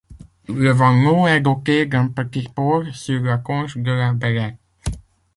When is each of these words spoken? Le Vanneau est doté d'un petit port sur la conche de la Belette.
Le 0.47 0.71
Vanneau 0.71 1.27
est 1.27 1.41
doté 1.41 1.85
d'un 1.85 2.07
petit 2.07 2.47
port 2.49 2.85
sur 2.91 3.21
la 3.21 3.37
conche 3.37 3.77
de 3.77 3.91
la 3.91 4.13
Belette. 4.13 4.55